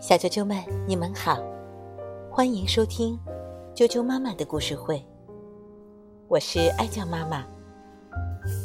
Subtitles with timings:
[0.00, 1.38] 小啾啾们，你们好，
[2.30, 3.18] 欢迎收听
[3.74, 5.04] 啾啾妈妈的故事会。
[6.26, 7.44] 我是爱酱妈妈，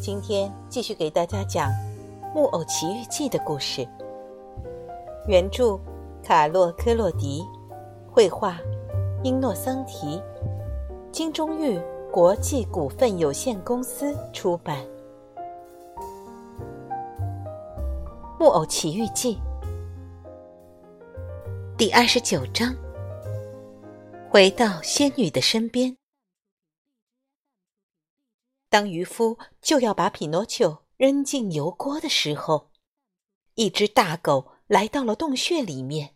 [0.01, 1.69] 今天继续给大家讲
[2.33, 3.87] 《木偶奇遇记》的故事。
[5.27, 5.79] 原著：
[6.23, 7.43] 卡洛·科洛迪，
[8.11, 8.57] 绘画：
[9.23, 10.21] 英诺桑提，
[11.11, 11.79] 金钟玉
[12.11, 14.77] 国际股份有限公司出版。
[18.39, 19.35] 《木偶奇遇记》
[21.77, 22.73] 第二十九章：
[24.31, 25.97] 回到仙女的身边。
[28.69, 32.71] 当渔夫就要把匹诺丘扔进油锅的时候，
[33.55, 36.15] 一只大狗来到了洞穴里面。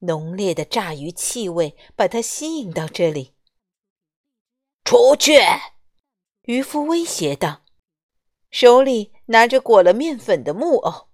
[0.00, 3.34] 浓烈的炸鱼气味把它吸引到这里。
[4.84, 5.38] 出去！
[6.42, 7.62] 渔夫威胁道，
[8.50, 11.07] 手里拿着裹了面粉的木偶。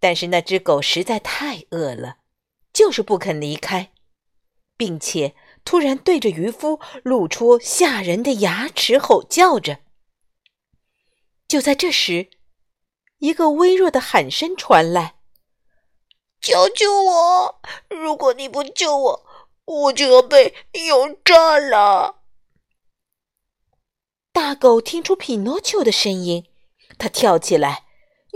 [0.00, 2.18] 但是那只狗实在太饿了，
[2.72, 3.92] 就是不肯离开，
[4.76, 5.34] 并且。
[5.64, 9.80] 突然对着渔夫露出吓人的牙齿，吼叫着。
[11.46, 12.30] 就在这时，
[13.18, 15.16] 一个微弱的喊声传来
[16.40, 17.60] ：“救救我！
[17.90, 19.26] 如果你不救我，
[19.66, 20.54] 我就要被
[20.86, 22.22] 油炸了！”
[24.32, 26.46] 大狗听出匹诺丘的声音，
[26.96, 27.87] 它跳起来，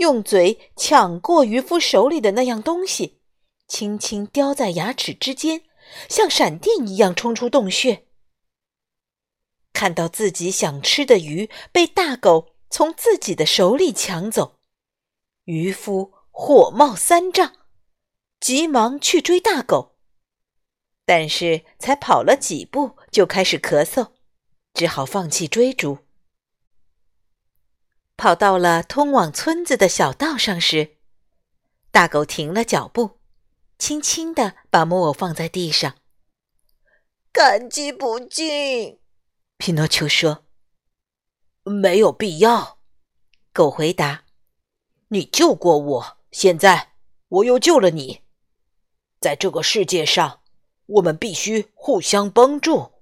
[0.03, 3.21] 用嘴抢过渔夫手里的那样东西，
[3.69, 5.63] 轻轻叼在牙齿之间。
[6.09, 8.05] 像闪电一样冲出洞穴，
[9.71, 14.59] 看到自己想吃的鱼被大狗从自己的手里抢走，
[15.45, 17.53] 渔夫火冒三丈，
[18.39, 19.95] 急忙去追大狗，
[21.05, 24.11] 但是才跑了几步就开始咳嗽，
[24.73, 25.99] 只好放弃追逐。
[28.15, 30.97] 跑到了通往村子的小道上时，
[31.91, 33.19] 大狗停了脚步。
[33.79, 35.95] 轻轻地把木偶放在地上，
[37.33, 38.99] 感激不尽。
[39.57, 40.45] 匹诺丘说
[41.65, 42.79] ：“没有必要。”
[43.51, 44.23] 狗回答
[45.09, 46.93] ：“你救过我，现在
[47.27, 48.21] 我又救了你。
[49.19, 50.39] 在这个世界上，
[50.85, 52.93] 我们必须互相帮助。”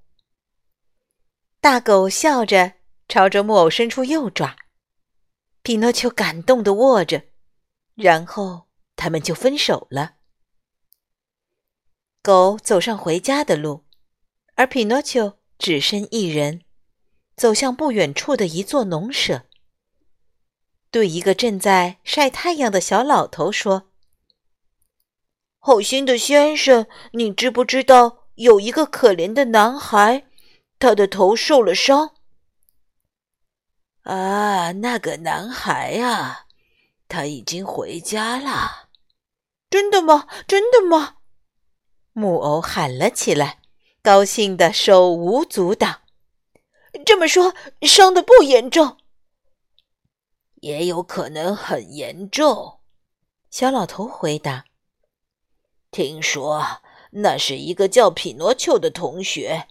[1.61, 2.73] 大狗笑着
[3.07, 4.55] 朝着木偶伸出右爪，
[5.63, 7.23] 匹诺丘感动的握着，
[7.93, 10.15] 然后他们就分手了。
[12.23, 13.85] 狗走上回家的路，
[14.55, 16.63] 而匹诺丘只身一人，
[17.35, 19.43] 走向不远处的一座农舍，
[20.89, 23.91] 对一个正在晒太阳的小老头说
[25.59, 30.27] ：“好心的先生，你知不知道有一个可怜的男孩，
[30.79, 32.15] 他的头受了伤
[34.03, 36.47] ？”“啊，那个男孩啊，
[37.07, 38.89] 他已经回家了。
[39.69, 40.27] ”“真的吗？
[40.47, 41.17] 真的吗？”
[42.13, 43.59] 木偶喊了起来，
[44.01, 46.01] 高兴的手舞足蹈。
[47.05, 47.53] 这么说，
[47.83, 48.97] 伤的不严重？
[50.55, 52.79] 也有可能很严重。
[53.49, 54.65] 小老头回答
[55.89, 59.67] ：“听说那是一个叫匹诺丘的同学，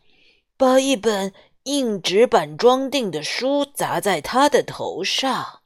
[0.56, 1.32] 把一本
[1.64, 5.60] 硬纸板装订的书砸在他的头上。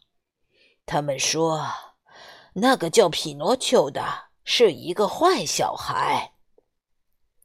[0.87, 1.66] 他们说，
[2.55, 4.03] 那个叫匹诺丘的
[4.44, 6.33] 是一个坏小孩。”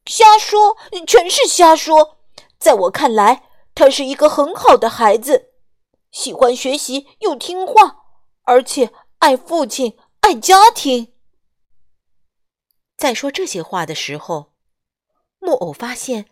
[0.05, 2.17] 瞎说，全是瞎说！
[2.57, 3.43] 在我看来，
[3.75, 5.51] 他是一个很好的孩子，
[6.11, 8.05] 喜欢学习又听话，
[8.41, 11.13] 而且爱父亲、爱家庭。
[12.97, 14.53] 在说这些话的时候，
[15.37, 16.25] 木偶发现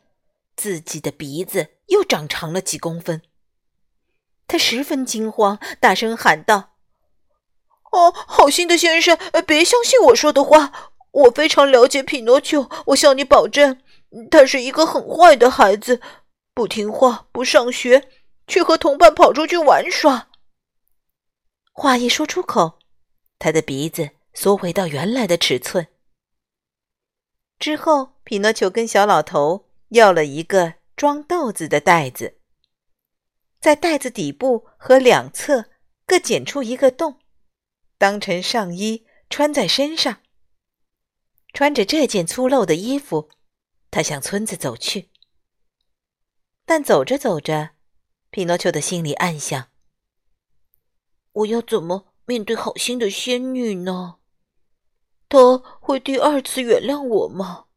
[0.55, 3.21] 自己的鼻子又长长了几公分。
[4.47, 6.75] 他十分惊慌，大声喊道
[7.91, 13.81] ：“哦，好心的先生，别相信我说的话。”我非常了解匹诺丘，我向你保证，
[14.29, 15.99] 他是一个很坏的孩子，
[16.53, 18.07] 不听话，不上学，
[18.45, 20.27] 却和同伴跑出去玩耍。
[21.71, 22.77] 话一说出口，
[23.39, 25.87] 他的鼻子缩回到原来的尺寸。
[27.57, 32.39] 之后，匹诺丘跟小老头要了一个装豆子的袋子，
[33.59, 35.69] 在袋子底部和两侧
[36.07, 37.19] 各剪出一个洞，
[37.99, 40.23] 当成上衣穿在身上。
[41.53, 43.29] 穿着这件粗陋的衣服，
[43.91, 45.11] 他向村子走去。
[46.65, 47.75] 但走着走着，
[48.31, 49.69] 匹诺丘的心里暗想
[51.31, 54.17] ：“我要怎么面对好心的仙女呢？
[55.29, 57.67] 她会第二次原谅我吗？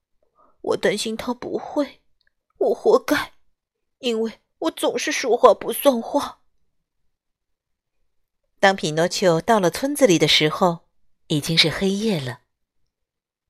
[0.63, 2.00] 我担心她不会。
[2.61, 3.33] 我活该，
[3.99, 6.41] 因为我总是说话不算话。”
[8.61, 10.87] 当匹诺丘到了村子里的时候，
[11.29, 12.43] 已经是黑夜了，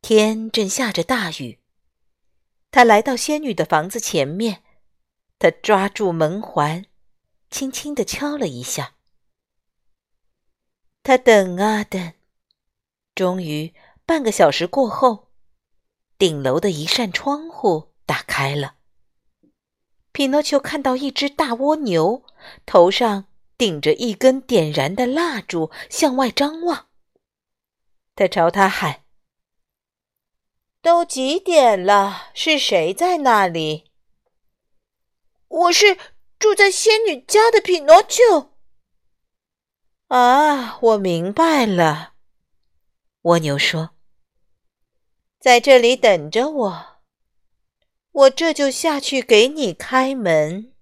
[0.01, 1.59] 天正下着大雨。
[2.71, 4.62] 他来到仙女的房子前面，
[5.41, 6.87] 他抓住门环，
[7.51, 8.95] 轻轻地敲了一下。
[11.03, 12.12] 他等啊等，
[13.17, 13.75] 终于
[14.07, 15.33] 半个小时过后，
[16.17, 18.77] 顶楼的一扇窗户打开了。
[20.12, 22.25] 匹诺丘看到一只大蜗牛，
[22.67, 23.27] 头上
[23.57, 26.89] 顶着一根点燃的蜡烛，向外张望。
[28.17, 29.05] 他朝他喊
[30.83, 32.31] ：“都几点了？
[32.35, 33.91] 是谁在那里
[35.49, 35.97] ？”“我是
[36.39, 38.51] 住在仙女家的匹诺丘。
[40.09, 42.15] ”“啊，我明白了。”
[43.23, 43.91] 蜗牛说
[45.39, 46.89] ，“在这里等着我，
[48.12, 50.75] 我这就下去给你开门。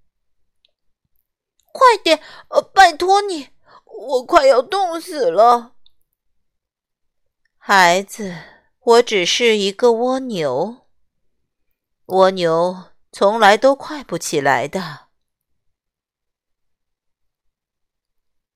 [1.73, 3.49] 快点，呃，拜托你，
[3.85, 5.77] 我快要冻死了。”
[7.59, 8.35] 孩子，
[8.81, 10.89] 我只是一个蜗牛。
[12.07, 15.09] 蜗牛从来都快不起来的。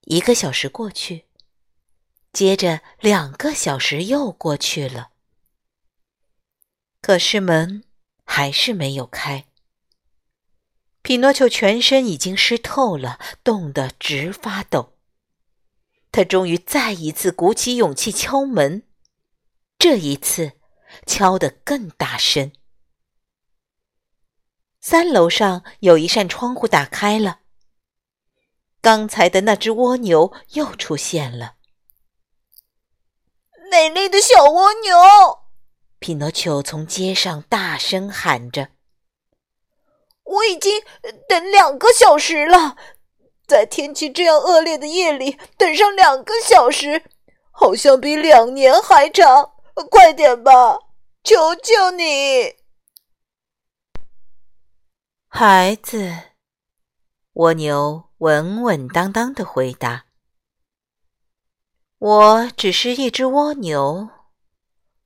[0.01, 1.27] 一个小时过去，
[2.33, 5.11] 接着两个小时又过去了，
[7.03, 7.85] 可是门
[8.34, 9.44] 还是没有开。
[11.02, 14.94] 匹诺丘全身已经湿透了，冻得直发抖。
[16.11, 18.84] 他终于再一次鼓起勇气敲门。
[19.79, 20.52] 这一次，
[21.06, 22.52] 敲得更大声。
[24.81, 27.40] 三楼上有一扇窗户打开了，
[28.81, 31.56] 刚才的那只蜗牛又出现了。
[33.70, 35.42] 美丽的小蜗牛，
[36.02, 38.69] 匹诺丘从街上大声喊着
[40.25, 40.82] ：“我已经
[41.28, 42.76] 等两个小时了，
[43.46, 47.04] 在天气这样恶劣的夜里等上两个小时，
[47.52, 49.52] 好像比两年还长。”
[49.90, 50.78] 快点吧，
[51.25, 52.56] 求求你，
[55.26, 56.12] 孩子。
[57.32, 60.04] 蜗牛稳稳当当的回答
[61.96, 64.10] ：“我只是一只蜗牛，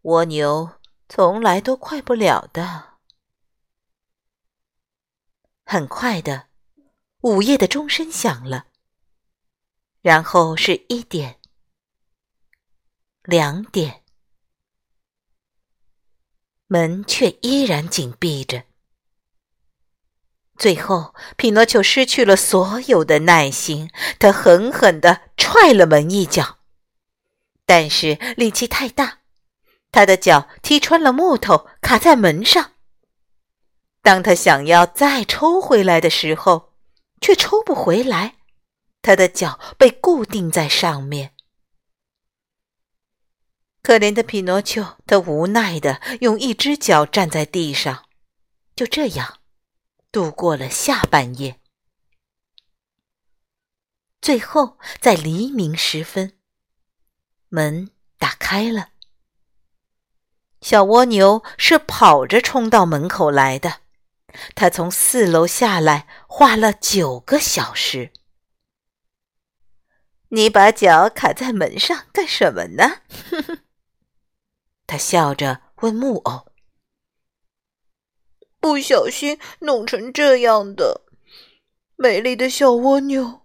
[0.02, 0.72] 蜗牛
[1.08, 2.98] 从来都快不了的。”
[5.64, 6.48] 很快的，
[7.22, 8.66] 午夜的钟声响了，
[10.00, 11.40] 然后是一点、
[13.22, 14.02] 两点。
[16.68, 18.64] 门却依然紧闭着。
[20.56, 26.58] 最后，匹诺丘失去了所有的耐心，他狠狠地踹了门一脚，
[27.64, 29.20] 但是力气太大，
[29.96, 32.72] 他的脚踢穿了木头，卡在门上。
[34.02, 36.74] 当他想要再抽回来的时候，
[37.18, 38.36] 却抽不回来，
[39.00, 41.34] 他的脚被固定在上面。
[43.80, 48.04] 可怜的匹诺丘，他无奈的用一只脚站在地上，
[48.74, 49.38] 就这样
[50.12, 51.58] 度过了下半夜。
[54.20, 56.38] 最后，在黎明时分，
[57.48, 58.90] 门打开了。
[60.66, 63.74] 小蜗牛是跑着冲到门口来的，
[64.56, 68.10] 它从四楼下来，花了九个小时。
[70.30, 73.02] 你把脚卡在门上干什么呢？
[73.30, 73.58] 呵呵。
[74.88, 76.46] 他笑着问木偶
[78.58, 81.02] ：“不小心弄成这样的，
[81.94, 83.42] 美丽的小蜗牛，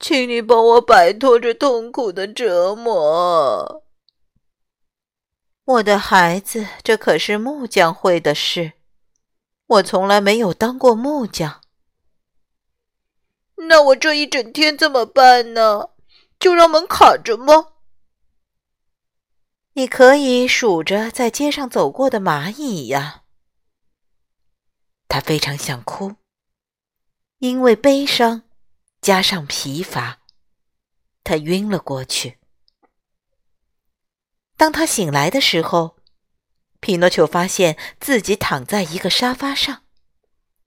[0.00, 3.82] 请你帮我摆脱这痛苦的折磨。”
[5.66, 8.74] 我的孩子，这可是木匠会的事，
[9.66, 11.62] 我从来没有当过木匠。
[13.68, 15.88] 那我这一整天怎么办呢？
[16.38, 17.72] 就让门卡着吗？
[19.72, 23.22] 你可以数着在街上走过的蚂蚁呀。
[25.08, 26.16] 他非常想哭，
[27.38, 28.42] 因为悲伤
[29.00, 30.18] 加上疲乏，
[31.22, 32.38] 他晕了过去。
[34.56, 35.96] 当他醒来的时候，
[36.80, 39.84] 匹诺丘发现自己躺在一个沙发上，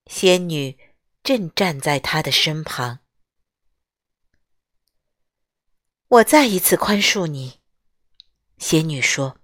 [0.05, 0.77] 仙女
[1.23, 2.99] 正站在他的身旁。
[6.07, 7.59] 我再一次宽恕你。
[8.57, 9.37] 仙女说：“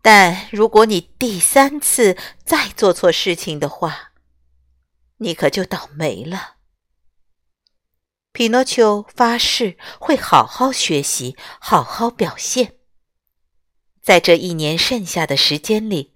[0.00, 4.12] 但如果你第三次再做错事情的话，
[5.18, 6.56] 你可就倒霉了。”
[8.32, 12.78] 匹诺丘发誓会好好学习，好好表现。
[14.00, 16.14] 在这一年剩下的时间里，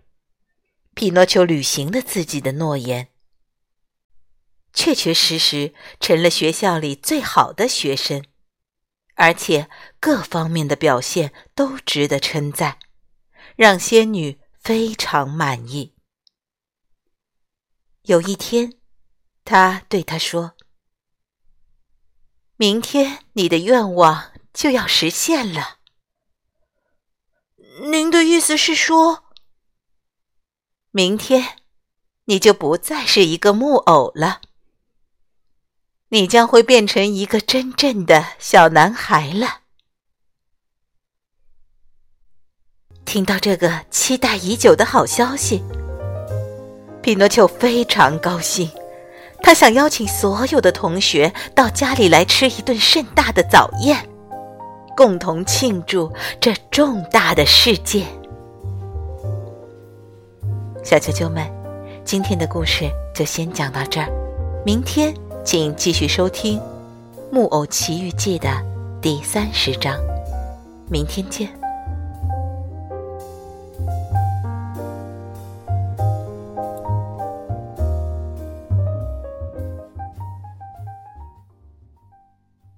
[0.94, 3.08] 匹诺丘履行了自己的诺言，
[4.72, 8.24] 确确实实成了学校里最好的学生。
[9.14, 9.70] 而且
[10.00, 12.78] 各方面的表现都值得称赞，
[13.56, 15.94] 让仙女非常满意。
[18.02, 18.74] 有一天，
[19.44, 20.54] 他对她说
[22.56, 25.76] ：“明天你的愿望就要实现了。”
[27.90, 29.24] 您的意思是说，
[30.90, 31.58] 明天
[32.24, 34.40] 你就不再是一个木偶了，
[36.08, 39.60] 你将会变成一个真正的小男孩了。
[43.04, 45.62] 听到这个期待已久的好消息，
[47.02, 48.70] 匹诺丘非常高兴，
[49.42, 53.96] 他想邀请所有的同学到家里来吃一顿盛大的早宴。
[54.96, 58.06] 共同庆祝这重大的事件，
[60.82, 61.46] 小啾啾们，
[62.02, 64.08] 今天的故事就先讲到这儿，
[64.64, 65.14] 明天
[65.44, 66.58] 请继续收听
[67.30, 68.48] 《木偶奇遇记》的
[69.02, 69.94] 第三十章，
[70.88, 71.55] 明天见。